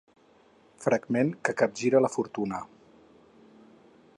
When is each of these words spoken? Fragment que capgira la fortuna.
Fragment 0.85 1.29
que 1.49 1.55
capgira 1.61 2.01
la 2.05 2.11
fortuna. 2.15 2.63